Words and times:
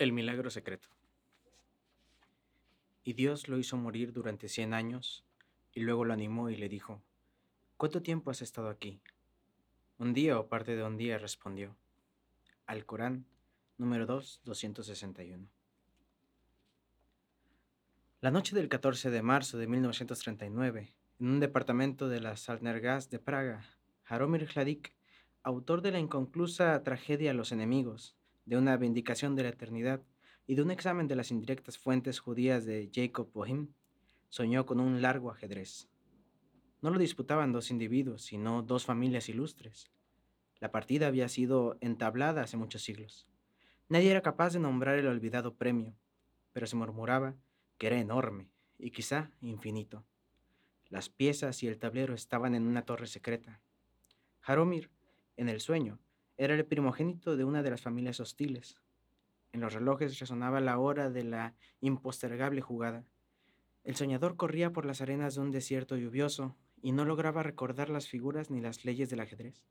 El 0.00 0.12
milagro 0.12 0.48
secreto. 0.48 0.88
Y 3.04 3.12
Dios 3.12 3.48
lo 3.48 3.58
hizo 3.58 3.76
morir 3.76 4.14
durante 4.14 4.48
cien 4.48 4.72
años, 4.72 5.26
y 5.74 5.80
luego 5.80 6.06
lo 6.06 6.14
animó 6.14 6.48
y 6.48 6.56
le 6.56 6.70
dijo, 6.70 7.02
¿Cuánto 7.76 8.00
tiempo 8.00 8.30
has 8.30 8.40
estado 8.40 8.70
aquí? 8.70 9.02
Un 9.98 10.14
día 10.14 10.40
o 10.40 10.48
parte 10.48 10.74
de 10.74 10.84
un 10.84 10.96
día 10.96 11.18
respondió. 11.18 11.76
Al 12.64 12.86
Corán, 12.86 13.26
número 13.76 14.06
2, 14.06 14.40
261. 14.42 15.46
La 18.22 18.30
noche 18.30 18.56
del 18.56 18.70
14 18.70 19.10
de 19.10 19.20
marzo 19.20 19.58
de 19.58 19.66
1939, 19.66 20.94
en 21.18 21.26
un 21.28 21.40
departamento 21.40 22.08
de 22.08 22.20
la 22.20 22.38
Salnergas 22.38 23.10
de 23.10 23.18
Praga, 23.18 23.66
Jaromir 24.04 24.48
Hladik, 24.48 24.94
autor 25.42 25.82
de 25.82 25.90
la 25.90 25.98
inconclusa 25.98 26.82
tragedia 26.84 27.34
Los 27.34 27.52
enemigos, 27.52 28.16
de 28.50 28.56
una 28.56 28.76
vindicación 28.76 29.36
de 29.36 29.44
la 29.44 29.50
eternidad 29.50 30.02
y 30.44 30.56
de 30.56 30.62
un 30.62 30.72
examen 30.72 31.06
de 31.06 31.14
las 31.14 31.30
indirectas 31.30 31.78
fuentes 31.78 32.18
judías 32.18 32.64
de 32.64 32.90
Jacob 32.92 33.30
Bohim, 33.32 33.68
soñó 34.28 34.66
con 34.66 34.80
un 34.80 35.00
largo 35.00 35.30
ajedrez. 35.30 35.88
No 36.82 36.90
lo 36.90 36.98
disputaban 36.98 37.52
dos 37.52 37.70
individuos, 37.70 38.22
sino 38.22 38.62
dos 38.62 38.84
familias 38.84 39.28
ilustres. 39.28 39.88
La 40.58 40.72
partida 40.72 41.06
había 41.06 41.28
sido 41.28 41.78
entablada 41.80 42.42
hace 42.42 42.56
muchos 42.56 42.82
siglos. 42.82 43.28
Nadie 43.88 44.10
era 44.10 44.20
capaz 44.20 44.52
de 44.52 44.58
nombrar 44.58 44.98
el 44.98 45.06
olvidado 45.06 45.54
premio, 45.54 45.94
pero 46.52 46.66
se 46.66 46.74
murmuraba 46.74 47.36
que 47.78 47.86
era 47.86 48.00
enorme 48.00 48.48
y 48.78 48.90
quizá 48.90 49.30
infinito. 49.40 50.04
Las 50.88 51.08
piezas 51.08 51.62
y 51.62 51.68
el 51.68 51.78
tablero 51.78 52.14
estaban 52.14 52.56
en 52.56 52.66
una 52.66 52.84
torre 52.84 53.06
secreta. 53.06 53.60
Jaromir, 54.40 54.90
en 55.36 55.48
el 55.48 55.60
sueño, 55.60 56.00
era 56.40 56.54
el 56.54 56.64
primogénito 56.64 57.36
de 57.36 57.44
una 57.44 57.62
de 57.62 57.68
las 57.68 57.82
familias 57.82 58.18
hostiles. 58.18 58.80
En 59.52 59.60
los 59.60 59.74
relojes 59.74 60.18
resonaba 60.18 60.62
la 60.62 60.78
hora 60.78 61.10
de 61.10 61.22
la 61.22 61.54
impostergable 61.82 62.62
jugada. 62.62 63.04
El 63.84 63.94
soñador 63.94 64.36
corría 64.36 64.72
por 64.72 64.86
las 64.86 65.02
arenas 65.02 65.34
de 65.34 65.42
un 65.42 65.50
desierto 65.50 65.98
lluvioso 65.98 66.56
y 66.80 66.92
no 66.92 67.04
lograba 67.04 67.42
recordar 67.42 67.90
las 67.90 68.08
figuras 68.08 68.48
ni 68.48 68.62
las 68.62 68.86
leyes 68.86 69.10
del 69.10 69.20
ajedrez. 69.20 69.66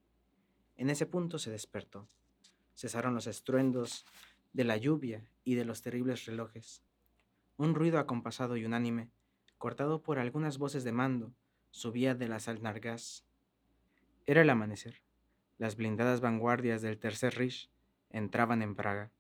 En 0.78 0.92
ese 0.92 1.08
punto 1.08 1.40
se 1.40 1.50
despertó. 1.50 2.08
Cesaron 2.76 3.16
los 3.16 3.26
estruendos 3.26 4.06
de 4.54 4.64
la 4.64 4.78
lluvia 4.78 5.28
y 5.44 5.56
de 5.56 5.66
los 5.66 5.82
terribles 5.82 6.26
relojes. 6.26 6.84
Un 7.58 7.74
ruido 7.74 7.98
acompasado 7.98 8.58
y 8.58 8.66
unánime, 8.66 9.10
cortado 9.58 10.04
por 10.04 10.20
algunas 10.20 10.60
voces 10.60 10.84
de 10.84 10.92
mando, 10.92 11.34
subía 11.72 12.14
de 12.14 12.28
las 12.28 12.48
alnargas. 12.48 13.26
Era 14.28 14.44
el 14.44 14.52
amanecer. 14.52 15.09
Las 15.60 15.76
blindadas 15.76 16.22
vanguardias 16.22 16.82
del 16.82 16.98
Tercer 16.98 17.36
Reich 17.36 17.70
entraban 18.12 18.62
en 18.62 18.76
Praga. 18.76 19.12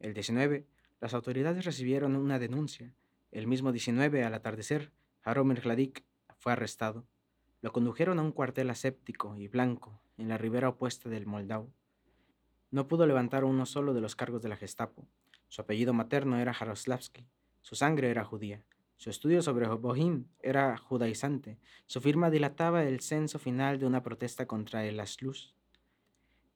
El 0.00 0.14
19, 0.14 0.66
las 0.98 1.12
autoridades 1.12 1.66
recibieron 1.66 2.16
una 2.16 2.38
denuncia. 2.38 2.94
El 3.32 3.46
mismo 3.46 3.70
19, 3.70 4.24
al 4.24 4.32
atardecer, 4.32 4.92
Jaromir 5.20 5.60
Hladik 5.60 6.04
fue 6.38 6.52
arrestado. 6.52 7.04
Lo 7.60 7.70
condujeron 7.70 8.18
a 8.18 8.22
un 8.22 8.32
cuartel 8.32 8.70
aséptico 8.70 9.36
y 9.36 9.46
blanco 9.46 10.00
en 10.16 10.28
la 10.28 10.38
ribera 10.38 10.70
opuesta 10.70 11.10
del 11.10 11.26
Moldau. 11.26 11.70
No 12.70 12.88
pudo 12.88 13.06
levantar 13.06 13.44
uno 13.44 13.66
solo 13.66 13.92
de 13.92 14.00
los 14.00 14.16
cargos 14.16 14.40
de 14.40 14.48
la 14.48 14.56
Gestapo. 14.56 15.06
Su 15.48 15.60
apellido 15.60 15.92
materno 15.92 16.38
era 16.38 16.54
Jaroslavsky. 16.54 17.26
Su 17.60 17.74
sangre 17.74 18.08
era 18.08 18.24
judía. 18.24 18.64
Su 19.02 19.10
estudio 19.10 19.42
sobre 19.42 19.66
Bohim 19.66 20.26
era 20.38 20.76
judaizante. 20.76 21.58
Su 21.86 22.00
firma 22.00 22.30
dilataba 22.30 22.84
el 22.84 23.00
censo 23.00 23.40
final 23.40 23.80
de 23.80 23.86
una 23.86 24.04
protesta 24.04 24.46
contra 24.46 24.86
el 24.86 25.00
Aslus. 25.00 25.56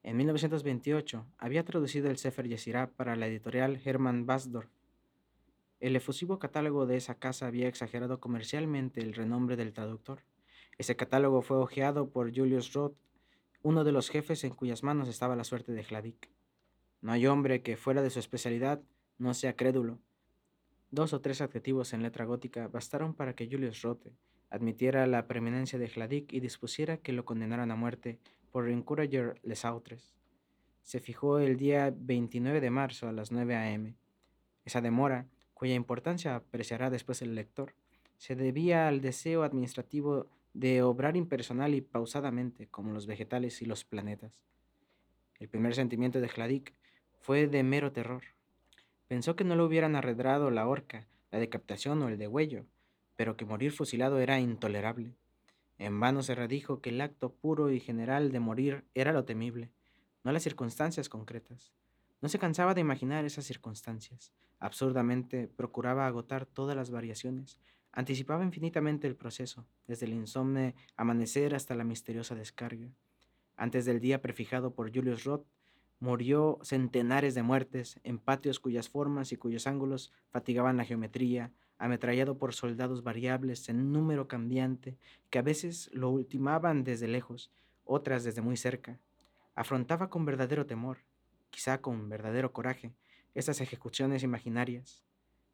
En 0.04 0.16
1928 0.16 1.26
había 1.38 1.64
traducido 1.64 2.08
el 2.08 2.18
Sefer 2.18 2.46
Yesirá 2.46 2.92
para 2.92 3.16
la 3.16 3.26
editorial 3.26 3.80
Hermann 3.84 4.26
Basdorf. 4.26 4.70
El 5.80 5.96
efusivo 5.96 6.38
catálogo 6.38 6.86
de 6.86 6.96
esa 6.96 7.16
casa 7.16 7.48
había 7.48 7.66
exagerado 7.66 8.20
comercialmente 8.20 9.00
el 9.00 9.14
renombre 9.14 9.56
del 9.56 9.72
traductor. 9.72 10.20
Ese 10.78 10.94
catálogo 10.94 11.42
fue 11.42 11.56
hojeado 11.56 12.10
por 12.10 12.32
Julius 12.32 12.72
Roth, 12.74 12.94
uno 13.64 13.82
de 13.82 13.90
los 13.90 14.08
jefes 14.08 14.44
en 14.44 14.54
cuyas 14.54 14.84
manos 14.84 15.08
estaba 15.08 15.34
la 15.34 15.42
suerte 15.42 15.72
de 15.72 15.82
Hladik. 15.82 16.30
No 17.00 17.10
hay 17.10 17.26
hombre 17.26 17.62
que 17.62 17.76
fuera 17.76 18.02
de 18.02 18.10
su 18.10 18.20
especialidad 18.20 18.80
no 19.18 19.34
sea 19.34 19.56
crédulo, 19.56 19.98
Dos 20.96 21.12
o 21.12 21.20
tres 21.20 21.42
adjetivos 21.42 21.92
en 21.92 22.02
letra 22.02 22.24
gótica 22.24 22.68
bastaron 22.68 23.12
para 23.12 23.34
que 23.34 23.46
Julius 23.50 23.82
Rote 23.82 24.14
admitiera 24.48 25.06
la 25.06 25.26
preeminencia 25.26 25.78
de 25.78 25.88
Hladik 25.88 26.32
y 26.32 26.40
dispusiera 26.40 26.96
que 26.96 27.12
lo 27.12 27.26
condenaran 27.26 27.70
a 27.70 27.76
muerte 27.76 28.18
por 28.50 28.70
Encourager 28.70 29.38
les 29.42 29.66
Autres. 29.66 30.14
Se 30.80 31.00
fijó 31.00 31.38
el 31.38 31.58
día 31.58 31.92
29 31.94 32.62
de 32.62 32.70
marzo 32.70 33.08
a 33.08 33.12
las 33.12 33.30
9 33.30 33.56
a.m. 33.56 33.94
Esa 34.64 34.80
demora, 34.80 35.26
cuya 35.52 35.74
importancia 35.74 36.34
apreciará 36.34 36.88
después 36.88 37.20
el 37.20 37.34
lector, 37.34 37.74
se 38.16 38.34
debía 38.34 38.88
al 38.88 39.02
deseo 39.02 39.42
administrativo 39.42 40.30
de 40.54 40.80
obrar 40.80 41.14
impersonal 41.14 41.74
y 41.74 41.82
pausadamente, 41.82 42.68
como 42.68 42.92
los 42.92 43.06
vegetales 43.06 43.60
y 43.60 43.66
los 43.66 43.84
planetas. 43.84 44.46
El 45.40 45.50
primer 45.50 45.74
sentimiento 45.74 46.22
de 46.22 46.28
Hladik 46.28 46.72
fue 47.20 47.48
de 47.48 47.62
mero 47.62 47.92
terror. 47.92 48.35
Pensó 49.08 49.36
que 49.36 49.44
no 49.44 49.54
le 49.54 49.62
hubieran 49.62 49.94
arredrado 49.94 50.50
la 50.50 50.66
horca, 50.66 51.06
la 51.30 51.38
decapitación 51.38 52.02
o 52.02 52.08
el 52.08 52.18
degüello, 52.18 52.66
pero 53.16 53.36
que 53.36 53.44
morir 53.44 53.72
fusilado 53.72 54.18
era 54.18 54.40
intolerable. 54.40 55.14
En 55.78 56.00
vano 56.00 56.22
se 56.22 56.34
redijo 56.34 56.80
que 56.80 56.90
el 56.90 57.00
acto 57.00 57.32
puro 57.32 57.70
y 57.70 57.80
general 57.80 58.32
de 58.32 58.40
morir 58.40 58.84
era 58.94 59.12
lo 59.12 59.24
temible, 59.24 59.70
no 60.24 60.32
las 60.32 60.42
circunstancias 60.42 61.08
concretas. 61.08 61.72
No 62.20 62.28
se 62.28 62.38
cansaba 62.38 62.74
de 62.74 62.80
imaginar 62.80 63.24
esas 63.24 63.44
circunstancias. 63.44 64.32
Absurdamente 64.58 65.48
procuraba 65.48 66.06
agotar 66.06 66.46
todas 66.46 66.74
las 66.74 66.90
variaciones. 66.90 67.60
Anticipaba 67.92 68.42
infinitamente 68.42 69.06
el 69.06 69.14
proceso, 69.14 69.66
desde 69.86 70.06
el 70.06 70.14
insomne 70.14 70.74
amanecer 70.96 71.54
hasta 71.54 71.74
la 71.74 71.84
misteriosa 71.84 72.34
descarga. 72.34 72.88
Antes 73.56 73.84
del 73.84 74.00
día 74.00 74.20
prefijado 74.20 74.74
por 74.74 74.92
Julius 74.92 75.24
Roth, 75.24 75.46
Murió 75.98 76.58
centenares 76.62 77.34
de 77.34 77.42
muertes 77.42 77.98
en 78.04 78.18
patios 78.18 78.60
cuyas 78.60 78.88
formas 78.88 79.32
y 79.32 79.36
cuyos 79.36 79.66
ángulos 79.66 80.12
fatigaban 80.30 80.76
la 80.76 80.84
geometría, 80.84 81.52
ametrallado 81.78 82.36
por 82.36 82.54
soldados 82.54 83.02
variables 83.02 83.68
en 83.68 83.92
número 83.92 84.28
cambiante 84.28 84.96
que 85.30 85.38
a 85.38 85.42
veces 85.42 85.90
lo 85.92 86.10
ultimaban 86.10 86.84
desde 86.84 87.08
lejos, 87.08 87.50
otras 87.84 88.24
desde 88.24 88.42
muy 88.42 88.56
cerca. 88.56 88.98
Afrontaba 89.54 90.10
con 90.10 90.24
verdadero 90.24 90.66
temor, 90.66 90.98
quizá 91.50 91.80
con 91.80 92.08
verdadero 92.08 92.52
coraje, 92.52 92.92
estas 93.34 93.60
ejecuciones 93.60 94.22
imaginarias. 94.22 95.02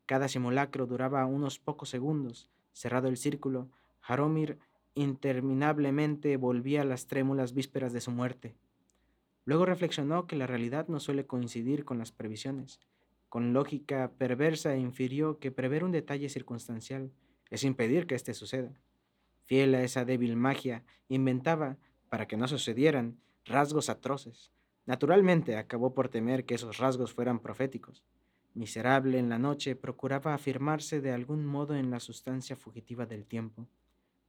Cada 0.06 0.28
simulacro 0.28 0.86
duraba 0.86 1.24
unos 1.26 1.58
pocos 1.58 1.88
segundos. 1.88 2.48
Cerrado 2.72 3.08
el 3.08 3.16
círculo, 3.16 3.68
Jaromir 4.00 4.58
interminablemente 4.94 6.36
volvía 6.36 6.82
a 6.82 6.84
las 6.84 7.06
trémulas 7.06 7.54
vísperas 7.54 7.92
de 7.92 8.00
su 8.00 8.10
muerte. 8.10 8.54
Luego 9.44 9.66
reflexionó 9.66 10.26
que 10.26 10.36
la 10.36 10.46
realidad 10.46 10.86
no 10.88 11.00
suele 11.00 11.26
coincidir 11.26 11.84
con 11.84 11.98
las 11.98 12.12
previsiones. 12.12 12.80
Con 13.28 13.52
lógica 13.52 14.12
perversa 14.16 14.76
infirió 14.76 15.38
que 15.38 15.50
prever 15.50 15.84
un 15.84 15.90
detalle 15.90 16.28
circunstancial 16.28 17.10
es 17.50 17.64
impedir 17.64 18.06
que 18.06 18.14
éste 18.14 18.34
suceda. 18.34 18.72
Fiel 19.44 19.74
a 19.74 19.82
esa 19.82 20.04
débil 20.04 20.36
magia, 20.36 20.84
inventaba, 21.08 21.76
para 22.08 22.28
que 22.28 22.36
no 22.36 22.46
sucedieran, 22.46 23.18
rasgos 23.44 23.88
atroces. 23.88 24.52
Naturalmente 24.86 25.56
acabó 25.56 25.92
por 25.92 26.08
temer 26.08 26.44
que 26.44 26.54
esos 26.54 26.78
rasgos 26.78 27.12
fueran 27.12 27.40
proféticos. 27.40 28.04
Miserable 28.54 29.18
en 29.18 29.28
la 29.28 29.38
noche, 29.38 29.74
procuraba 29.74 30.34
afirmarse 30.34 31.00
de 31.00 31.12
algún 31.12 31.46
modo 31.46 31.74
en 31.74 31.90
la 31.90 32.00
sustancia 32.00 32.54
fugitiva 32.54 33.06
del 33.06 33.26
tiempo. 33.26 33.66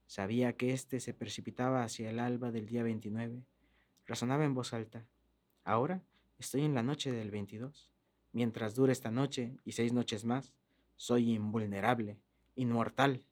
Sabía 0.07 0.53
que 0.53 0.73
éste 0.73 0.99
se 0.99 1.13
precipitaba 1.13 1.83
hacia 1.83 2.09
el 2.09 2.19
alba 2.19 2.51
del 2.51 2.65
día 2.65 2.83
29 2.83 3.43
Razonaba 4.13 4.45
en 4.45 4.53
voz 4.53 4.75
alta. 4.75 5.07
Ahora 5.63 6.03
estoy 6.37 6.61
en 6.61 6.75
la 6.75 6.83
noche 6.83 7.11
del 7.11 7.31
22. 7.31 7.89
Mientras 8.31 8.75
dure 8.75 8.91
esta 8.91 9.09
noche 9.09 9.57
y 9.65 9.71
seis 9.71 9.91
noches 9.91 10.23
más, 10.23 10.53
soy 10.97 11.33
invulnerable, 11.33 12.19
inmortal. 12.53 13.23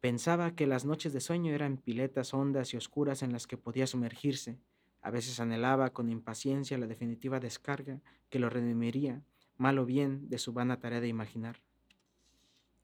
Pensaba 0.00 0.54
que 0.54 0.66
las 0.66 0.86
noches 0.86 1.12
de 1.12 1.20
sueño 1.20 1.52
eran 1.52 1.76
piletas 1.76 2.32
hondas 2.32 2.72
y 2.72 2.78
oscuras 2.78 3.22
en 3.22 3.34
las 3.34 3.46
que 3.46 3.58
podía 3.58 3.86
sumergirse. 3.86 4.58
A 5.02 5.10
veces 5.10 5.38
anhelaba 5.38 5.90
con 5.90 6.08
impaciencia 6.08 6.78
la 6.78 6.86
definitiva 6.86 7.38
descarga 7.38 8.00
que 8.30 8.38
lo 8.38 8.48
redimiría, 8.48 9.22
mal 9.58 9.78
o 9.78 9.84
bien, 9.84 10.30
de 10.30 10.38
su 10.38 10.54
vana 10.54 10.80
tarea 10.80 11.02
de 11.02 11.08
imaginar. 11.08 11.60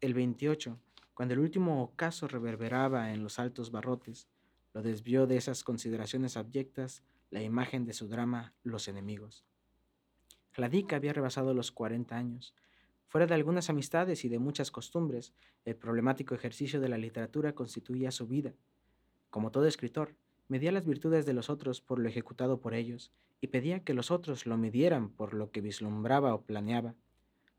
El 0.03 0.13
28, 0.13 0.79
cuando 1.15 1.33
el 1.33 1.41
último 1.41 1.83
ocaso 1.83 2.29
reverberaba 2.29 3.15
en 3.15 3.23
los 3.23 3.39
altos 3.39 3.71
barrotes, 3.71 4.29
lo 4.77 4.83
desvió 4.83 5.27
de 5.27 5.39
esas 5.39 5.65
consideraciones 5.65 6.37
abyectas 6.37 7.03
la 7.31 7.43
imagen 7.43 7.87
de 7.87 7.95
su 7.95 8.09
drama 8.09 8.53
Los 8.63 8.89
enemigos. 8.89 9.43
Hladik 10.55 10.93
había 10.93 11.15
rebasado 11.15 11.55
los 11.55 11.73
40 11.73 12.15
años. 12.15 12.55
Fuera 13.07 13.27
de 13.27 13.33
algunas 13.33 13.71
amistades 13.71 14.27
y 14.27 14.29
de 14.29 14.39
muchas 14.39 14.71
costumbres, 14.71 15.33
el 15.65 15.77
problemático 15.77 16.35
ejercicio 16.35 16.79
de 16.79 16.91
la 16.91 16.99
literatura 16.99 17.55
constituía 17.55 18.11
su 18.11 18.27
vida. 18.27 18.53
Como 19.31 19.51
todo 19.51 19.67
escritor, 19.67 20.15
medía 20.47 20.73
las 20.73 20.85
virtudes 20.85 21.25
de 21.25 21.33
los 21.33 21.49
otros 21.49 21.81
por 21.81 21.99
lo 21.99 22.11
ejecutado 22.11 22.61
por 22.61 22.75
ellos 22.75 23.13
y 23.41 23.47
pedía 23.47 23.83
que 23.83 23.95
los 23.95 24.11
otros 24.11 24.45
lo 24.45 24.59
midieran 24.59 25.09
por 25.09 25.33
lo 25.33 25.51
que 25.53 25.63
vislumbraba 25.63 26.35
o 26.35 26.43
planeaba. 26.43 26.95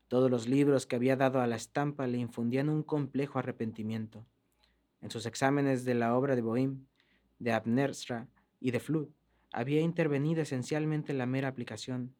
Todos 0.06 0.30
los 0.30 0.46
libros 0.46 0.86
que 0.86 0.94
había 0.94 1.16
dado 1.16 1.40
a 1.40 1.48
la 1.48 1.56
estampa 1.56 2.06
le 2.06 2.18
infundían 2.18 2.68
un 2.68 2.84
complejo 2.84 3.40
arrepentimiento. 3.40 4.24
En 5.00 5.10
sus 5.10 5.26
exámenes 5.26 5.84
de 5.84 5.94
la 5.94 6.16
obra 6.16 6.36
de 6.36 6.44
Bohème, 6.44 6.86
de 7.38 7.52
Abnerstra 7.52 8.28
y 8.60 8.70
de 8.70 8.80
Flood, 8.80 9.08
había 9.52 9.80
intervenido 9.80 10.42
esencialmente 10.42 11.12
la 11.12 11.26
mera 11.26 11.48
aplicación. 11.48 12.14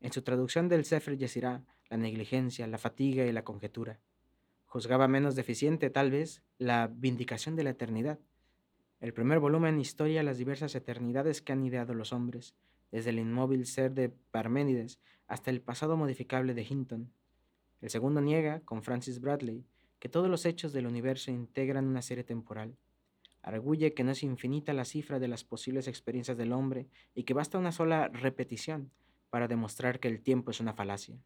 En 0.00 0.12
su 0.12 0.22
traducción 0.22 0.68
del 0.68 0.84
Sefer 0.84 1.16
Yesirá, 1.16 1.62
la 1.88 1.96
negligencia, 1.96 2.66
la 2.66 2.78
fatiga 2.78 3.26
y 3.26 3.32
la 3.32 3.44
conjetura. 3.44 3.98
Juzgaba 4.66 5.08
menos 5.08 5.34
deficiente, 5.34 5.90
tal 5.90 6.10
vez, 6.10 6.42
la 6.58 6.88
vindicación 6.92 7.56
de 7.56 7.64
la 7.64 7.70
eternidad. 7.70 8.18
El 9.00 9.12
primer 9.12 9.40
volumen 9.40 9.80
historia 9.80 10.22
las 10.22 10.38
diversas 10.38 10.74
eternidades 10.74 11.42
que 11.42 11.52
han 11.52 11.64
ideado 11.64 11.94
los 11.94 12.12
hombres, 12.12 12.54
desde 12.92 13.10
el 13.10 13.18
inmóvil 13.18 13.66
ser 13.66 13.94
de 13.94 14.08
Parménides 14.08 15.00
hasta 15.26 15.50
el 15.50 15.60
pasado 15.60 15.96
modificable 15.96 16.54
de 16.54 16.66
Hinton. 16.68 17.12
El 17.80 17.90
segundo 17.90 18.20
niega, 18.20 18.60
con 18.60 18.82
Francis 18.82 19.20
Bradley, 19.20 19.64
que 19.98 20.08
todos 20.08 20.28
los 20.28 20.44
hechos 20.44 20.72
del 20.72 20.86
universo 20.86 21.30
integran 21.30 21.86
una 21.86 22.02
serie 22.02 22.24
temporal. 22.24 22.76
Arguye 23.42 23.94
que 23.94 24.04
no 24.04 24.12
es 24.12 24.22
infinita 24.22 24.72
la 24.72 24.84
cifra 24.84 25.18
de 25.18 25.28
las 25.28 25.44
posibles 25.44 25.88
experiencias 25.88 26.36
del 26.36 26.52
hombre 26.52 26.88
y 27.14 27.24
que 27.24 27.34
basta 27.34 27.58
una 27.58 27.72
sola 27.72 28.08
repetición 28.08 28.90
para 29.30 29.48
demostrar 29.48 30.00
que 30.00 30.08
el 30.08 30.20
tiempo 30.20 30.50
es 30.50 30.60
una 30.60 30.74
falacia. 30.74 31.18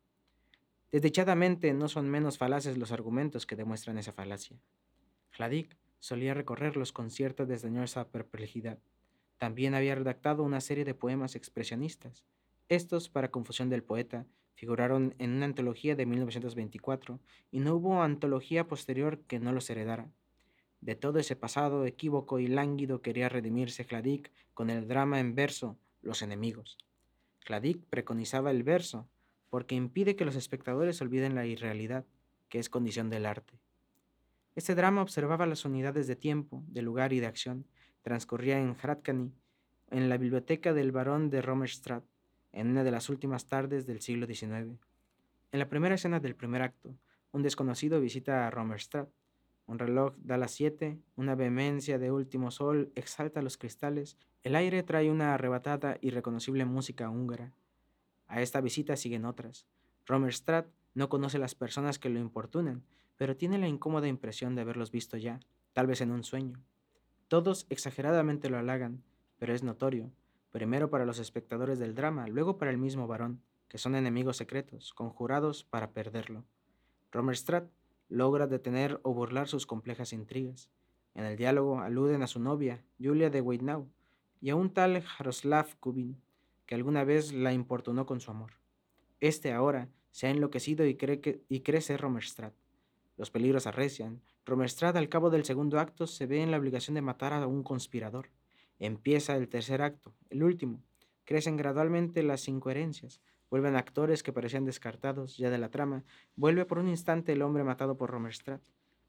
Desdichadamente 0.93 1.73
no 1.75 1.89
son 1.89 2.09
menos 2.09 2.39
falaces 2.39 2.79
los 2.79 2.93
argumentos 2.93 3.47
que 3.47 3.57
demuestran 3.57 3.99
esa 3.99 4.13
falacia. 4.13 4.57
Hladik 5.37 5.77
solía 5.99 6.35
recorrerlos 6.35 6.93
con 6.93 7.11
cierta 7.11 7.47
desdeñosa 7.47 8.09
perplejidad. 8.09 8.79
También 9.39 9.75
había 9.75 9.97
redactado 9.97 10.45
una 10.45 10.61
serie 10.61 10.85
de 10.85 10.95
poemas 10.95 11.35
expresionistas. 11.35 12.25
Estos, 12.69 13.09
para 13.09 13.31
confusión 13.31 13.71
del 13.71 13.83
poeta, 13.83 14.27
figuraron 14.55 15.15
en 15.19 15.33
una 15.33 15.47
antología 15.47 15.97
de 15.97 16.07
1924 16.07 17.21
y 17.51 17.59
no 17.59 17.75
hubo 17.75 18.03
antología 18.03 18.69
posterior 18.69 19.21
que 19.27 19.41
no 19.41 19.53
los 19.53 19.69
heredara. 19.71 20.11
De 20.85 20.97
todo 20.97 21.19
ese 21.19 21.35
pasado 21.35 21.87
equívoco 21.87 22.39
y 22.39 22.47
lánguido 22.47 23.01
quería 23.01 23.31
redimirse 23.31 23.87
Cladic 23.87 24.31
con 24.53 24.69
el 24.69 24.87
drama 24.87 25.19
en 25.19 25.35
verso 25.35 25.79
Los 26.03 26.21
enemigos. 26.21 26.77
Cladic 27.41 27.83
preconizaba 27.87 28.51
el 28.51 28.65
verso 28.65 29.09
porque 29.49 29.77
impide 29.77 30.15
que 30.15 30.27
los 30.27 30.37
espectadores 30.37 31.01
olviden 31.01 31.35
la 31.35 31.47
irrealidad, 31.47 32.05
que 32.51 32.59
es 32.59 32.69
condición 32.69 33.09
del 33.09 33.25
arte. 33.25 33.55
Este 34.57 34.75
drama 34.75 35.01
observaba 35.01 35.47
las 35.47 35.65
unidades 35.65 36.07
de 36.07 36.17
tiempo, 36.17 36.63
de 36.67 36.83
lugar 36.83 37.15
y 37.15 37.21
de 37.21 37.29
acción, 37.29 37.65
transcurría 38.03 38.61
en 38.61 38.75
Hradcany, 38.75 39.33
en 39.91 40.11
la 40.11 40.19
biblioteca 40.19 40.75
del 40.75 40.93
barón 40.93 41.31
de 41.31 41.41
Romerstraat, 41.41 42.05
en 42.53 42.69
una 42.69 42.85
de 42.85 42.91
las 42.91 43.09
últimas 43.09 43.47
tardes 43.47 43.87
del 43.87 44.03
siglo 44.03 44.27
XIX. 44.27 44.79
En 45.51 45.59
la 45.59 45.71
primera 45.71 45.95
escena 45.95 46.21
del 46.21 46.37
primer 46.37 46.61
acto, 46.61 46.95
un 47.33 47.43
desconocido 47.43 48.03
visita 48.03 48.47
a 48.47 48.51
Romerstraat. 48.51 49.09
Un 49.67 49.79
reloj 49.79 50.15
da 50.19 50.37
las 50.37 50.51
siete, 50.51 50.99
una 51.17 51.35
vehemencia 51.35 51.99
de 51.99 52.11
último 52.11 52.51
sol 52.51 52.93
exalta 52.95 53.43
los 53.43 53.57
cristales, 53.57 54.19
el 54.43 54.57
aire 54.57 54.83
trae 54.83 55.11
una 55.11 55.33
arrebatada 55.33 55.97
y 56.01 56.11
reconocible 56.11 56.65
música 56.67 57.09
húngara. 57.09 57.53
A 58.27 58.43
esta 58.43 58.61
visita 58.61 58.97
siguen 58.97 59.25
otras. 59.25 59.67
Romerstraat 60.07 60.67
no 60.93 61.09
conoce 61.09 61.39
las 61.39 61.55
personas 61.55 61.99
que 61.99 62.11
lo 62.11 62.21
importunan, 62.21 62.85
pero 63.17 63.37
tiene 63.37 63.59
la 63.59 63.69
incómoda 63.69 64.07
impresión 64.07 64.55
de 64.55 64.63
haberlos 64.63 64.91
visto 64.91 65.17
ya, 65.17 65.41
tal 65.73 65.87
vez 65.87 66.01
en 66.03 66.11
un 66.11 66.25
sueño. 66.25 66.61
Todos 67.29 67.67
exageradamente 67.71 68.51
lo 68.51 68.59
halagan, 68.59 69.03
pero 69.39 69.55
es 69.55 69.63
notorio, 69.63 70.13
primero 70.51 70.91
para 70.91 71.07
los 71.07 71.19
espectadores 71.19 71.79
del 71.79 71.95
drama, 71.95 72.29
luego 72.29 72.59
para 72.59 72.71
el 72.71 72.79
mismo 72.79 73.07
varón, 73.07 73.41
que 73.69 73.79
son 73.79 73.95
enemigos 73.95 74.37
secretos, 74.37 74.93
conjurados 74.93 75.65
para 75.65 75.93
perderlo. 75.93 76.45
Romerstratt 77.11 77.69
logra 78.15 78.47
detener 78.47 79.01
o 79.03 79.13
burlar 79.13 79.49
sus 79.49 79.67
complejas 79.67 80.13
intrigas. 80.13 80.71
En 81.15 81.25
el 81.25 81.37
diálogo 81.37 81.81
aluden 81.81 82.23
a 82.23 82.29
su 82.29 82.39
novia, 82.39 82.85
Julia 83.01 83.29
de 83.29 83.41
Weidnau, 83.41 83.89
y 84.41 84.51
a 84.51 84.57
un 84.57 84.73
tal 84.73 85.03
Jaroslav 85.03 85.77
Kubin, 85.81 86.21
que 86.67 86.77
alguna 86.77 87.03
vez 87.03 87.33
la 87.33 87.53
importunó 87.53 88.07
con 88.07 88.21
su 88.21 88.31
amor. 88.31 88.53
Este 89.21 89.53
ahora 89.53 89.89
se 90.13 90.29
ha 90.29 90.31
enloquecido 90.31 90.87
y 90.87 90.95
cree, 90.97 91.21
que, 91.21 91.43
y 91.49 91.61
cree 91.61 91.81
ser. 91.81 92.05
Los 93.17 93.31
peligros 93.31 93.67
arrecian, 93.67 94.23
Romerstrad 94.47 94.97
al 94.99 95.09
cabo 95.09 95.31
del 95.31 95.45
segundo 95.45 95.81
acto 95.81 96.07
se 96.07 96.27
ve 96.27 96.43
en 96.43 96.51
la 96.51 96.59
obligación 96.59 96.95
de 96.95 97.03
matar 97.03 97.33
a 97.33 97.47
un 97.47 97.63
conspirador. 97.63 98.29
Empieza 98.79 99.37
el 99.37 99.49
tercer 99.49 99.81
acto, 99.81 100.13
el 100.29 100.43
último. 100.43 100.83
Crecen 101.25 101.57
gradualmente 101.57 102.23
las 102.23 102.47
incoherencias. 102.47 103.23
Vuelven 103.55 103.77
actores 103.77 104.25
que 104.25 104.33
parecían 104.33 104.65
descartados 104.65 105.37
ya 105.37 105.49
de 105.49 105.59
la 105.59 105.69
trama. 105.69 106.03
Vuelve 106.35 106.65
por 106.65 106.81
un 106.81 106.89
instante 106.89 107.35
el 107.35 107.43
hombre 107.43 107.63
matado 107.63 107.97
por 107.97 108.11
Romerstrad. 108.11 108.59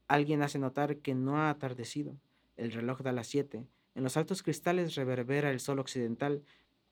Alguien 0.06 0.40
hace 0.40 0.60
notar 0.60 0.98
que 0.98 1.16
no 1.16 1.38
ha 1.38 1.50
atardecido. 1.50 2.16
El 2.56 2.70
reloj 2.70 3.00
da 3.00 3.10
las 3.10 3.26
siete. 3.26 3.66
En 3.96 4.04
los 4.04 4.16
altos 4.16 4.44
cristales 4.44 4.94
reverbera 4.94 5.50
el 5.50 5.58
sol 5.58 5.80
occidental. 5.80 6.44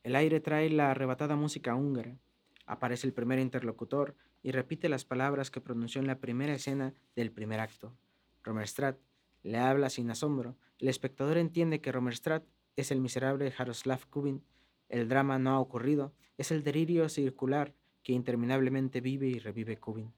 El 0.02 0.16
aire 0.16 0.40
trae 0.40 0.68
la 0.68 0.90
arrebatada 0.90 1.36
música 1.36 1.76
húngara. 1.76 2.18
Aparece 2.66 3.06
el 3.06 3.12
primer 3.12 3.38
interlocutor 3.38 4.16
y 4.42 4.50
repite 4.50 4.88
las 4.88 5.04
palabras 5.04 5.52
que 5.52 5.60
pronunció 5.60 6.00
en 6.00 6.08
la 6.08 6.18
primera 6.18 6.54
escena 6.54 6.92
del 7.14 7.30
primer 7.30 7.60
acto. 7.60 7.96
Romerstratt 8.42 8.98
le 9.44 9.58
habla 9.58 9.90
sin 9.90 10.10
asombro. 10.10 10.56
El 10.80 10.88
espectador 10.88 11.38
entiende 11.38 11.80
que 11.80 11.92
Romerstratt 11.92 12.42
es 12.74 12.90
el 12.90 13.00
miserable 13.00 13.48
Jaroslav 13.52 14.08
Kubin. 14.08 14.42
El 14.94 15.08
drama 15.08 15.40
no 15.40 15.50
ha 15.50 15.58
ocurrido, 15.58 16.12
es 16.38 16.52
el 16.52 16.62
delirio 16.62 17.08
circular 17.08 17.74
que 18.04 18.12
interminablemente 18.12 19.00
vive 19.00 19.26
y 19.26 19.40
revive 19.40 19.76
Kubin. 19.76 20.12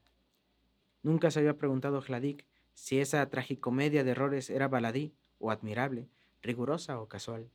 Nunca 1.01 1.31
se 1.31 1.39
había 1.39 1.57
preguntado 1.57 1.99
Hladik 1.99 2.45
si 2.75 2.99
esa 2.99 3.27
tragicomedia 3.27 4.03
de 4.03 4.11
errores 4.11 4.51
era 4.51 4.67
baladí 4.67 5.15
o 5.39 5.49
admirable, 5.49 6.09
rigurosa 6.43 7.01
o 7.01 7.07
casual. 7.07 7.49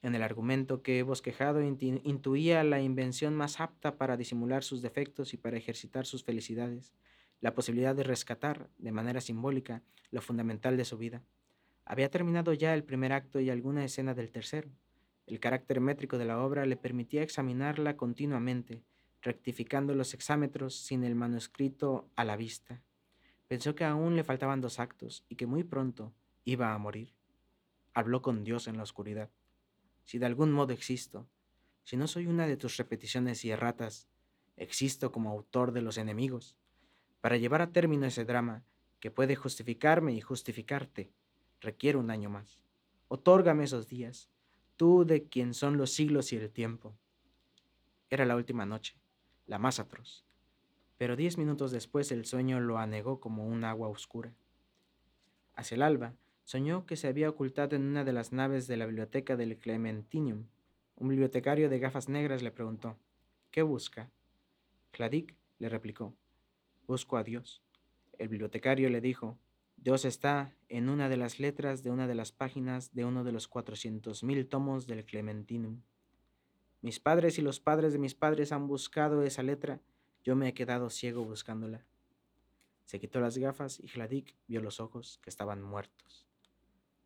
En 0.00 0.14
el 0.14 0.22
argumento 0.22 0.80
que 0.80 0.98
he 0.98 1.02
bosquejado 1.02 1.60
intuía 1.60 2.64
la 2.64 2.80
invención 2.80 3.36
más 3.36 3.60
apta 3.60 3.98
para 3.98 4.16
disimular 4.16 4.64
sus 4.64 4.80
defectos 4.80 5.34
y 5.34 5.36
para 5.36 5.58
ejercitar 5.58 6.06
sus 6.06 6.24
felicidades 6.24 6.94
la 7.42 7.54
posibilidad 7.54 7.94
de 7.94 8.02
rescatar, 8.02 8.70
de 8.78 8.92
manera 8.92 9.20
simbólica, 9.20 9.82
lo 10.10 10.22
fundamental 10.22 10.78
de 10.78 10.86
su 10.86 10.96
vida. 10.96 11.22
Había 11.84 12.10
terminado 12.10 12.54
ya 12.54 12.72
el 12.72 12.82
primer 12.82 13.12
acto 13.12 13.40
y 13.40 13.50
alguna 13.50 13.84
escena 13.84 14.14
del 14.14 14.30
tercero. 14.30 14.70
El 15.30 15.38
carácter 15.38 15.80
métrico 15.80 16.18
de 16.18 16.24
la 16.24 16.42
obra 16.42 16.66
le 16.66 16.76
permitía 16.76 17.22
examinarla 17.22 17.96
continuamente, 17.96 18.82
rectificando 19.22 19.94
los 19.94 20.12
exámetros 20.12 20.74
sin 20.74 21.04
el 21.04 21.14
manuscrito 21.14 22.10
a 22.16 22.24
la 22.24 22.36
vista. 22.36 22.82
Pensó 23.46 23.76
que 23.76 23.84
aún 23.84 24.16
le 24.16 24.24
faltaban 24.24 24.60
dos 24.60 24.80
actos 24.80 25.24
y 25.28 25.36
que 25.36 25.46
muy 25.46 25.62
pronto 25.62 26.12
iba 26.44 26.74
a 26.74 26.78
morir. 26.78 27.14
Habló 27.94 28.22
con 28.22 28.42
Dios 28.42 28.66
en 28.66 28.76
la 28.76 28.82
oscuridad. 28.82 29.30
Si 30.02 30.18
de 30.18 30.26
algún 30.26 30.50
modo 30.50 30.72
existo, 30.72 31.28
si 31.84 31.96
no 31.96 32.08
soy 32.08 32.26
una 32.26 32.48
de 32.48 32.56
tus 32.56 32.76
repeticiones 32.76 33.44
y 33.44 33.52
erratas, 33.52 34.08
existo 34.56 35.12
como 35.12 35.30
autor 35.30 35.70
de 35.70 35.82
los 35.82 35.96
enemigos, 35.96 36.56
para 37.20 37.36
llevar 37.36 37.62
a 37.62 37.70
término 37.70 38.04
ese 38.04 38.24
drama, 38.24 38.64
que 38.98 39.12
puede 39.12 39.36
justificarme 39.36 40.12
y 40.12 40.20
justificarte, 40.20 41.12
requiere 41.60 41.98
un 41.98 42.10
año 42.10 42.30
más. 42.30 42.58
Otórgame 43.06 43.62
esos 43.62 43.86
días, 43.86 44.28
tú 44.80 45.04
de 45.04 45.24
quien 45.24 45.52
son 45.52 45.76
los 45.76 45.90
siglos 45.90 46.32
y 46.32 46.36
el 46.36 46.48
tiempo. 46.48 46.94
Era 48.08 48.24
la 48.24 48.34
última 48.34 48.64
noche, 48.64 48.96
la 49.46 49.58
más 49.58 49.78
atroz, 49.78 50.24
pero 50.96 51.16
diez 51.16 51.36
minutos 51.36 51.70
después 51.70 52.10
el 52.12 52.24
sueño 52.24 52.60
lo 52.60 52.78
anegó 52.78 53.20
como 53.20 53.46
un 53.46 53.64
agua 53.64 53.88
oscura. 53.88 54.32
Hacia 55.54 55.74
el 55.74 55.82
alba, 55.82 56.14
soñó 56.44 56.86
que 56.86 56.96
se 56.96 57.08
había 57.08 57.28
ocultado 57.28 57.76
en 57.76 57.82
una 57.82 58.04
de 58.04 58.14
las 58.14 58.32
naves 58.32 58.68
de 58.68 58.78
la 58.78 58.86
biblioteca 58.86 59.36
del 59.36 59.58
Clementinium. 59.58 60.46
Un 60.96 61.08
bibliotecario 61.08 61.68
de 61.68 61.78
gafas 61.78 62.08
negras 62.08 62.42
le 62.42 62.50
preguntó, 62.50 62.96
¿qué 63.50 63.60
busca? 63.60 64.08
Cladic 64.92 65.34
le 65.58 65.68
replicó, 65.68 66.14
Busco 66.86 67.18
a 67.18 67.22
Dios. 67.22 67.60
El 68.16 68.28
bibliotecario 68.28 68.88
le 68.88 69.02
dijo, 69.02 69.36
Dios 69.82 70.04
está 70.04 70.54
en 70.68 70.90
una 70.90 71.08
de 71.08 71.16
las 71.16 71.40
letras 71.40 71.82
de 71.82 71.90
una 71.90 72.06
de 72.06 72.14
las 72.14 72.32
páginas 72.32 72.92
de 72.92 73.06
uno 73.06 73.24
de 73.24 73.32
los 73.32 73.48
cuatrocientos 73.48 74.22
mil 74.22 74.46
tomos 74.46 74.86
del 74.86 75.06
Clementinum. 75.06 75.80
Mis 76.82 77.00
padres 77.00 77.38
y 77.38 77.42
los 77.42 77.60
padres 77.60 77.94
de 77.94 77.98
mis 77.98 78.14
padres 78.14 78.52
han 78.52 78.66
buscado 78.66 79.22
esa 79.22 79.42
letra, 79.42 79.80
yo 80.22 80.36
me 80.36 80.48
he 80.48 80.52
quedado 80.52 80.90
ciego 80.90 81.24
buscándola. 81.24 81.86
Se 82.84 83.00
quitó 83.00 83.20
las 83.20 83.38
gafas 83.38 83.80
y 83.80 83.86
Hladik 83.86 84.36
vio 84.48 84.60
los 84.60 84.80
ojos 84.80 85.18
que 85.22 85.30
estaban 85.30 85.62
muertos. 85.62 86.26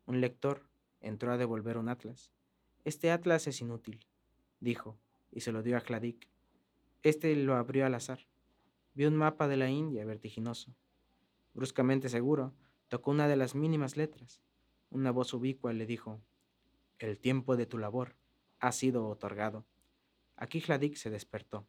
Un 0.05 0.19
lector 0.19 0.67
entró 0.99 1.31
a 1.31 1.37
devolver 1.37 1.77
un 1.77 1.87
atlas. 1.87 2.33
Este 2.83 3.09
atlas 3.09 3.47
es 3.47 3.61
inútil, 3.61 4.05
dijo, 4.59 4.97
y 5.31 5.39
se 5.39 5.53
lo 5.53 5.63
dio 5.63 5.77
a 5.77 5.79
Hladik. 5.79 6.27
Este 7.03 7.33
lo 7.37 7.55
abrió 7.55 7.85
al 7.85 7.95
azar. 7.95 8.27
Vio 8.95 9.07
un 9.07 9.15
mapa 9.15 9.47
de 9.47 9.55
la 9.55 9.69
India 9.69 10.03
vertiginoso. 10.03 10.75
Bruscamente 11.53 12.09
seguro, 12.09 12.53
tocó 12.95 13.11
una 13.11 13.27
de 13.27 13.35
las 13.35 13.55
mínimas 13.55 13.97
letras. 13.97 14.41
Una 14.89 15.11
voz 15.11 15.33
ubicua 15.33 15.73
le 15.73 15.85
dijo, 15.85 16.21
el 16.97 17.19
tiempo 17.19 17.57
de 17.57 17.65
tu 17.65 17.77
labor 17.77 18.15
ha 18.59 18.71
sido 18.71 19.09
otorgado. 19.09 19.65
Aquí 20.37 20.61
Hladik 20.61 20.95
se 20.95 21.09
despertó. 21.09 21.67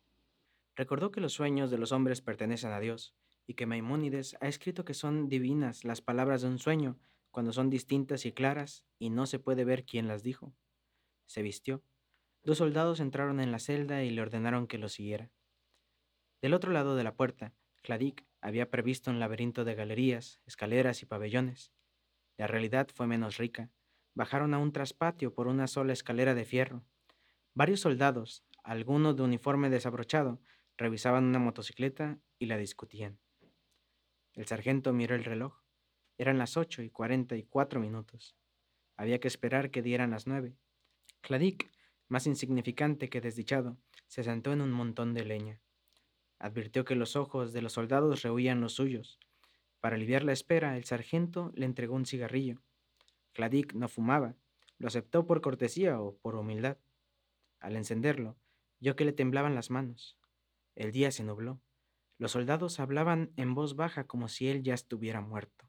Recordó 0.77 1.11
que 1.11 1.21
los 1.21 1.33
sueños 1.33 1.73
de 1.73 1.79
los 1.79 1.91
hombres 1.91 2.21
pertenecen 2.21 2.71
a 2.71 2.79
Dios 2.79 3.17
y 3.45 3.55
que 3.55 3.67
Maimónides 3.67 4.37
ha 4.41 4.47
escrito 4.47 4.85
que 4.85 4.95
son 4.95 5.29
divinas 5.29 5.83
las 5.83 6.01
palabras 6.01 6.43
de 6.43 6.49
un 6.49 6.61
sueño 6.61 6.97
cuando 7.33 7.53
son 7.53 7.71
distintas 7.71 8.25
y 8.25 8.31
claras 8.31 8.85
y 9.01 9.11
no 9.11 9.27
se 9.27 9.41
puede 9.41 9.65
ver 9.65 9.85
quién 9.85 10.07
las 10.07 10.23
dijo. 10.23 10.55
Se 11.25 11.43
vistió. 11.43 11.83
Dos 12.45 12.59
soldados 12.59 13.01
entraron 13.01 13.41
en 13.41 13.51
la 13.51 13.59
celda 13.59 14.05
y 14.05 14.11
le 14.11 14.23
ordenaron 14.23 14.69
que 14.69 14.79
lo 14.79 14.89
siguiera. 14.89 15.33
Del 16.41 16.55
otro 16.55 16.71
lado 16.71 16.95
de 16.95 17.03
la 17.03 17.17
puerta, 17.17 17.53
Cladic 17.83 18.25
había 18.47 18.71
previsto 18.71 19.11
un 19.11 19.19
laberinto 19.19 19.65
de 19.65 19.75
galerías, 19.75 20.41
escaleras 20.47 21.03
y 21.03 21.07
pabellones. 21.07 21.73
La 22.37 22.47
realidad 22.47 22.87
fue 22.95 23.09
menos 23.09 23.39
rica. 23.39 23.73
Bajaron 24.15 24.55
a 24.55 24.59
un 24.59 24.71
traspatio 24.71 25.35
por 25.35 25.49
una 25.49 25.67
sola 25.67 25.93
escalera 25.93 26.33
de 26.33 26.45
fierro. 26.45 26.85
Varios 27.55 27.81
soldados, 27.81 28.45
algunos 28.63 29.17
de 29.17 29.25
uniforme 29.25 29.69
desabrochado, 29.69 30.41
revisaban 30.77 31.25
una 31.25 31.41
motocicleta 31.41 32.21
y 32.39 32.47
la 32.47 32.57
discutían. 32.57 33.19
El 34.35 34.47
sargento 34.47 34.93
miró 34.93 35.17
el 35.17 35.25
reloj. 35.25 35.65
Eran 36.17 36.39
las 36.39 36.57
ocho 36.57 36.83
y 36.83 36.91
cuarenta 36.91 37.35
y 37.35 37.43
cuatro 37.43 37.81
minutos. 37.81 38.37
Había 38.97 39.19
que 39.19 39.27
esperar 39.27 39.73
que 39.73 39.83
dieran 39.83 40.13
las 40.13 40.29
nueve. 40.29 40.57
Cladic, 41.21 41.69
más 42.07 42.29
insignificante 42.29 43.09
que 43.09 43.21
desdichado, 43.21 43.77
se 44.07 44.23
sentó 44.23 44.53
en 44.53 44.61
un 44.61 44.71
montón 44.71 45.15
de 45.15 45.25
leña. 45.25 45.61
Advirtió 46.39 46.85
que 46.85 46.95
los 46.95 47.17
ojos 47.17 47.53
de 47.53 47.63
los 47.63 47.73
soldados 47.73 48.23
rehuían 48.23 48.61
los 48.61 48.75
suyos. 48.75 49.19
Para 49.81 49.97
aliviar 49.97 50.25
la 50.25 50.33
espera, 50.33 50.77
el 50.77 50.85
sargento 50.85 51.53
le 51.55 51.67
entregó 51.67 51.95
un 51.95 52.07
cigarrillo. 52.07 52.63
Cladic 53.33 53.73
no 53.75 53.89
fumaba. 53.89 54.35
Lo 54.79 54.89
aceptó 54.89 55.27
por 55.27 55.41
cortesía 55.41 56.01
o 56.01 56.17
por 56.17 56.37
humildad. 56.37 56.77
Al 57.61 57.77
encenderlo, 57.77 58.37
vio 58.81 58.97
que 58.97 59.05
le 59.05 59.13
temblaban 59.13 59.55
las 59.55 59.71
manos. 59.71 60.19
El 60.75 60.93
día 60.93 61.11
se 61.11 61.25
nubló. 61.25 61.61
Los 62.19 62.33
soldados 62.33 62.81
hablaban 62.81 63.33
en 63.37 63.55
voz 63.55 63.77
baja 63.77 64.07
como 64.07 64.29
si 64.29 64.49
él 64.49 64.63
ya 64.63 64.75
estuviera 64.75 65.21
muerto. 65.21 65.69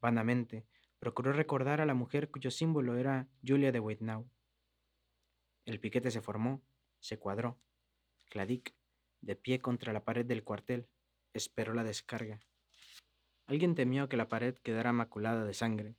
Vanamente, 0.00 0.66
procuró 0.98 1.32
recordar 1.32 1.80
a 1.80 1.86
la 1.86 1.94
mujer 1.94 2.30
cuyo 2.30 2.50
símbolo 2.50 2.96
era 2.96 3.28
Julia 3.46 3.72
de 3.72 3.80
Weitnau. 3.80 4.28
El 5.64 5.80
piquete 5.80 6.10
se 6.10 6.20
formó, 6.20 6.62
se 7.00 7.18
cuadró. 7.18 7.58
Cladic, 8.28 8.74
de 9.20 9.36
pie 9.36 9.60
contra 9.60 9.92
la 9.92 10.04
pared 10.04 10.24
del 10.24 10.44
cuartel, 10.44 10.88
esperó 11.32 11.74
la 11.74 11.84
descarga. 11.84 12.40
Alguien 13.46 13.74
temió 13.74 14.08
que 14.08 14.16
la 14.16 14.28
pared 14.28 14.54
quedara 14.56 14.92
maculada 14.92 15.44
de 15.44 15.54
sangre. 15.54 15.96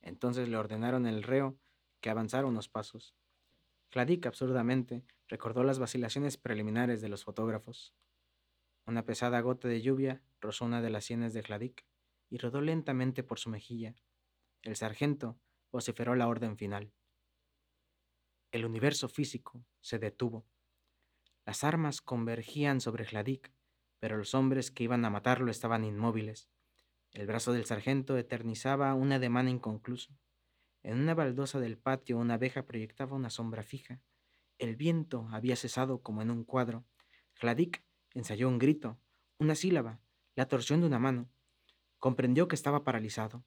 Entonces 0.00 0.48
le 0.48 0.56
ordenaron 0.56 1.06
al 1.06 1.22
reo 1.22 1.58
que 2.00 2.10
avanzara 2.10 2.46
unos 2.46 2.68
pasos. 2.68 3.14
Cladic, 3.90 4.24
absurdamente, 4.26 5.04
recordó 5.28 5.64
las 5.64 5.78
vacilaciones 5.78 6.36
preliminares 6.36 7.00
de 7.00 7.08
los 7.08 7.24
fotógrafos. 7.24 7.94
Una 8.86 9.04
pesada 9.04 9.40
gota 9.40 9.68
de 9.68 9.82
lluvia 9.82 10.22
rozó 10.40 10.64
una 10.64 10.82
de 10.82 10.90
las 10.90 11.04
sienes 11.04 11.34
de 11.34 11.42
Cladic 11.42 11.84
y 12.30 12.38
rodó 12.38 12.60
lentamente 12.60 13.22
por 13.22 13.38
su 13.38 13.50
mejilla. 13.50 13.94
El 14.62 14.76
sargento 14.76 15.38
vociferó 15.70 16.14
la 16.14 16.28
orden 16.28 16.56
final. 16.56 16.92
El 18.50 18.64
universo 18.64 19.08
físico 19.08 19.64
se 19.80 19.98
detuvo. 19.98 20.46
Las 21.44 21.64
armas 21.64 22.00
convergían 22.00 22.80
sobre 22.80 23.04
Cladic, 23.04 23.52
pero 23.98 24.16
los 24.16 24.34
hombres 24.34 24.70
que 24.70 24.84
iban 24.84 25.04
a 25.04 25.10
matarlo 25.10 25.50
estaban 25.50 25.84
inmóviles. 25.84 26.48
El 27.10 27.26
brazo 27.26 27.52
del 27.52 27.64
sargento 27.64 28.16
eternizaba 28.16 28.94
un 28.94 29.12
ademán 29.12 29.48
inconcluso. 29.48 30.16
En 30.82 30.98
una 30.98 31.14
baldosa 31.14 31.60
del 31.60 31.78
patio 31.78 32.18
una 32.18 32.34
abeja 32.34 32.64
proyectaba 32.64 33.16
una 33.16 33.28
sombra 33.28 33.62
fija. 33.62 34.00
El 34.58 34.76
viento 34.76 35.28
había 35.32 35.56
cesado 35.56 36.00
como 36.02 36.22
en 36.22 36.30
un 36.30 36.44
cuadro. 36.44 36.84
Cladic 37.34 37.84
ensayó 38.14 38.48
un 38.48 38.58
grito, 38.58 38.98
una 39.38 39.54
sílaba, 39.56 40.00
la 40.36 40.46
torsión 40.46 40.80
de 40.80 40.86
una 40.86 40.98
mano. 40.98 41.28
Comprendió 41.98 42.46
que 42.48 42.54
estaba 42.54 42.84
paralizado. 42.84 43.44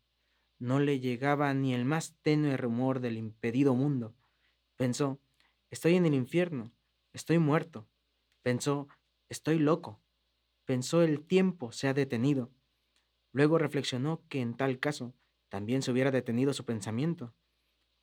No 0.59 0.79
le 0.79 0.99
llegaba 0.99 1.53
ni 1.53 1.73
el 1.73 1.85
más 1.85 2.17
tenue 2.21 2.57
rumor 2.57 2.99
del 2.99 3.17
impedido 3.17 3.73
mundo. 3.73 4.15
Pensó, 4.75 5.19
estoy 5.69 5.95
en 5.95 6.05
el 6.05 6.13
infierno, 6.13 6.71
estoy 7.15 7.39
muerto. 7.39 7.87
Pensó, 8.41 8.87
estoy 9.29 9.57
loco. 9.57 10.01
Pensó, 10.65 11.01
el 11.01 11.25
tiempo 11.25 11.71
se 11.71 11.87
ha 11.87 11.93
detenido. 11.93 12.51
Luego 13.31 13.57
reflexionó 13.57 14.21
que 14.27 14.41
en 14.41 14.55
tal 14.55 14.79
caso 14.79 15.13
también 15.49 15.81
se 15.81 15.91
hubiera 15.91 16.11
detenido 16.11 16.53
su 16.53 16.65
pensamiento. 16.65 17.33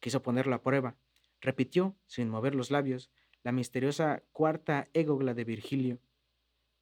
Quiso 0.01 0.23
ponerlo 0.23 0.55
a 0.55 0.63
prueba. 0.63 0.97
Repitió, 1.41 1.95
sin 2.07 2.31
mover 2.31 2.55
los 2.55 2.71
labios, 2.71 3.11
la 3.43 3.53
misteriosa 3.53 4.23
cuarta 4.33 4.89
égogla 4.95 5.35
de 5.35 5.45
Virgilio. 5.45 6.01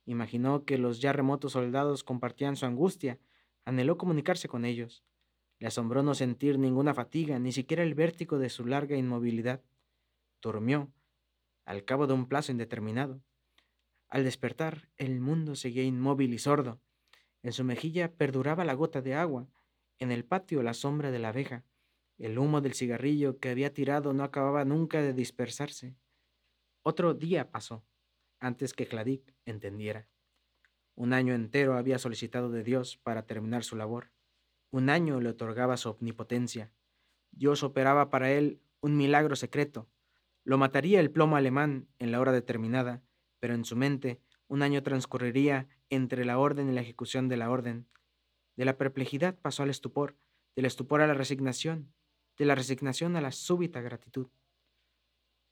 Imaginó 0.07 0.65
que 0.65 0.79
los 0.79 1.01
ya 1.01 1.13
remotos 1.13 1.53
soldados 1.53 2.05
compartían 2.05 2.57
su 2.57 2.67
angustia. 2.67 3.19
Anheló 3.65 3.99
comunicarse 3.99 4.49
con 4.49 4.65
ellos. 4.65 5.05
Le 5.59 5.67
asombró 5.67 6.03
no 6.03 6.15
sentir 6.15 6.59
ninguna 6.59 6.95
fatiga, 6.95 7.39
ni 7.39 7.53
siquiera 7.53 7.83
el 7.83 7.95
vértigo 7.95 8.39
de 8.39 8.51
su 8.51 8.67
larga 8.67 8.97
inmovilidad. 8.97 9.63
Durmió, 10.41 10.91
al 11.71 11.85
cabo 11.85 12.09
de 12.09 12.15
un 12.15 12.27
plazo 12.27 12.51
indeterminado. 12.51 13.23
Al 14.09 14.25
despertar, 14.25 14.89
el 14.97 15.21
mundo 15.21 15.55
seguía 15.55 15.85
inmóvil 15.85 16.35
y 16.35 16.39
sordo. 16.41 16.81
En 17.45 17.53
su 17.53 17.63
mejilla 17.63 18.13
perduraba 18.13 18.65
la 18.65 18.75
gota 18.75 19.03
de 19.03 19.15
agua, 19.15 19.47
en 20.01 20.11
el 20.11 20.25
patio 20.25 20.65
la 20.65 20.75
sombra 20.75 21.13
de 21.13 21.21
la 21.21 21.29
abeja. 21.29 21.65
El 22.19 22.41
humo 22.41 22.61
del 22.61 22.75
cigarrillo 22.75 23.39
que 23.39 23.51
había 23.51 23.73
tirado 23.73 24.13
no 24.13 24.25
acababa 24.25 24.65
nunca 24.65 25.01
de 25.01 25.13
dispersarse. 25.13 25.97
Otro 26.83 27.15
día 27.15 27.53
pasó, 27.53 27.85
antes 28.41 28.75
que 28.75 28.89
Cladic 28.89 29.33
entendiera. 29.45 30.09
Un 30.97 31.13
año 31.13 31.35
entero 31.35 31.75
había 31.77 32.01
solicitado 32.01 32.51
de 32.51 32.65
Dios 32.65 32.97
para 32.97 33.27
terminar 33.27 33.63
su 33.63 33.77
labor. 33.77 34.11
Un 34.73 34.91
año 34.91 35.21
le 35.21 35.29
otorgaba 35.29 35.77
su 35.77 35.91
omnipotencia. 35.91 36.73
Dios 37.31 37.63
operaba 37.63 38.11
para 38.11 38.33
él 38.33 38.61
un 38.81 38.97
milagro 38.97 39.37
secreto, 39.37 39.89
lo 40.45 40.59
mataría 40.59 41.01
el 41.01 41.11
plomo 41.11 41.37
alemán 41.37 41.89
en 41.99 42.13
la 42.13 42.21
hora 42.21 42.33
determinada, 42.33 43.03
pero 43.39 43.55
en 43.55 43.65
su 43.65 43.77
mente 43.77 44.21
un 44.49 44.63
año 44.63 44.83
transcurriría 44.83 45.69
entre 45.91 46.25
la 46.25 46.39
orden 46.39 46.69
y 46.69 46.73
la 46.73 46.81
ejecución 46.81 47.29
de 47.29 47.37
la 47.37 47.51
orden. 47.51 47.87
De 48.57 48.65
la 48.65 48.77
perplejidad 48.77 49.39
pasó 49.39 49.63
al 49.63 49.71
estupor, 49.71 50.17
del 50.57 50.67
estupor 50.67 51.01
a 51.01 51.07
la 51.07 51.15
resignación, 51.15 51.93
de 52.37 52.47
la 52.47 52.55
resignación 52.55 53.17
a 53.17 53.21
la 53.21 53.33
súbita 53.33 53.81
gratitud. 53.81 54.29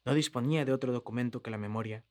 No 0.04 0.14
disponía 0.14 0.64
de 0.64 0.72
otro 0.72 0.92
documento 0.92 1.42
que 1.42 1.50
la 1.50 1.58
memoria. 1.58 2.04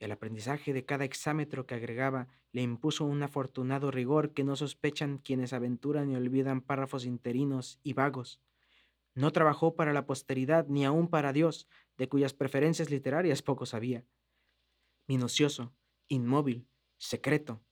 El 0.00 0.12
aprendizaje 0.12 0.72
de 0.72 0.84
cada 0.84 1.04
exámetro 1.04 1.66
que 1.66 1.74
agregaba 1.74 2.28
le 2.52 2.62
impuso 2.62 3.04
un 3.04 3.22
afortunado 3.22 3.90
rigor 3.90 4.32
que 4.32 4.44
no 4.44 4.54
sospechan 4.54 5.18
quienes 5.18 5.52
aventuran 5.52 6.10
y 6.10 6.16
olvidan 6.16 6.60
párrafos 6.60 7.04
interinos 7.04 7.80
y 7.82 7.94
vagos. 7.94 8.40
No 9.14 9.32
trabajó 9.32 9.74
para 9.74 9.92
la 9.92 10.06
posteridad 10.06 10.66
ni 10.68 10.84
aun 10.84 11.08
para 11.08 11.32
Dios, 11.32 11.68
de 11.96 12.08
cuyas 12.08 12.34
preferencias 12.34 12.90
literarias 12.90 13.42
poco 13.42 13.66
sabía. 13.66 14.04
Minucioso, 15.06 15.74
inmóvil, 16.08 16.68
secreto, 16.98 17.62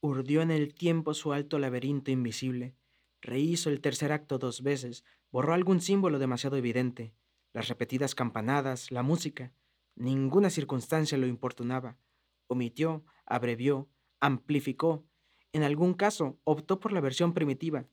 urdió 0.00 0.42
en 0.42 0.50
el 0.50 0.74
tiempo 0.74 1.14
su 1.14 1.32
alto 1.32 1.58
laberinto 1.58 2.10
invisible, 2.10 2.76
rehizo 3.20 3.70
el 3.70 3.80
tercer 3.80 4.12
acto 4.12 4.38
dos 4.38 4.62
veces, 4.62 5.04
borró 5.30 5.54
algún 5.54 5.80
símbolo 5.80 6.18
demasiado 6.18 6.56
evidente, 6.56 7.14
las 7.52 7.68
repetidas 7.68 8.14
campanadas, 8.14 8.90
la 8.90 9.02
música, 9.02 9.52
ninguna 9.96 10.50
circunstancia 10.50 11.16
lo 11.18 11.26
importunaba, 11.26 11.98
omitió, 12.46 13.04
abrevió, 13.24 13.88
amplificó, 14.20 15.06
en 15.52 15.62
algún 15.62 15.94
caso 15.94 16.38
optó 16.44 16.80
por 16.80 16.92
la 16.92 17.00
versión 17.00 17.32
primitiva, 17.32 17.86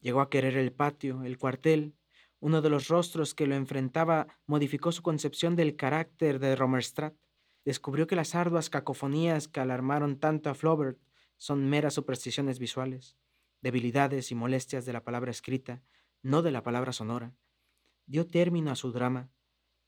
llegó 0.00 0.20
a 0.20 0.30
querer 0.30 0.56
el 0.56 0.72
patio, 0.72 1.24
el 1.24 1.38
cuartel, 1.38 1.94
uno 2.40 2.62
de 2.62 2.70
los 2.70 2.88
rostros 2.88 3.34
que 3.34 3.46
lo 3.46 3.54
enfrentaba 3.54 4.28
modificó 4.46 4.92
su 4.92 5.02
concepción 5.02 5.56
del 5.56 5.76
carácter 5.76 6.38
de 6.38 6.54
Romerstratt. 6.54 7.16
Descubrió 7.64 8.06
que 8.06 8.16
las 8.16 8.34
arduas 8.34 8.70
cacofonías 8.70 9.48
que 9.48 9.60
alarmaron 9.60 10.18
tanto 10.18 10.48
a 10.48 10.54
Flaubert 10.54 10.98
son 11.36 11.68
meras 11.68 11.94
supersticiones 11.94 12.58
visuales, 12.58 13.16
debilidades 13.60 14.30
y 14.30 14.34
molestias 14.34 14.84
de 14.86 14.92
la 14.92 15.04
palabra 15.04 15.30
escrita, 15.30 15.82
no 16.22 16.42
de 16.42 16.50
la 16.50 16.62
palabra 16.62 16.92
sonora. 16.92 17.34
Dio 18.06 18.26
término 18.26 18.70
a 18.70 18.76
su 18.76 18.92
drama. 18.92 19.30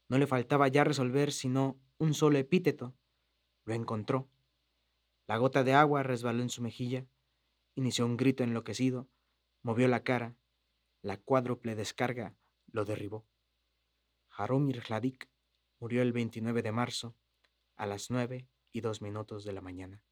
No 0.08 0.18
le 0.18 0.26
faltaba 0.26 0.68
ya 0.68 0.84
resolver 0.84 1.32
sino 1.32 1.80
un 1.98 2.14
solo 2.14 2.38
epíteto. 2.38 2.94
Lo 3.64 3.74
encontró. 3.74 4.28
La 5.26 5.36
gota 5.36 5.62
de 5.62 5.74
agua 5.74 6.02
resbaló 6.02 6.42
en 6.42 6.50
su 6.50 6.62
mejilla. 6.62 7.06
Inició 7.76 8.04
un 8.06 8.16
grito 8.16 8.42
enloquecido. 8.42 9.08
Movió 9.62 9.86
la 9.86 10.02
cara. 10.02 10.36
La 11.02 11.16
cuádruple 11.16 11.74
descarga 11.74 12.36
lo 12.72 12.84
derribó. 12.84 13.26
Jaromir 14.28 14.82
Hladik 14.88 15.30
murió 15.78 16.02
el 16.02 16.12
29 16.12 16.62
de 16.62 16.72
marzo 16.72 17.16
a 17.76 17.86
las 17.86 18.10
nueve 18.10 18.48
y 18.70 18.82
dos 18.82 19.00
minutos 19.00 19.44
de 19.44 19.52
la 19.52 19.62
mañana. 19.62 20.02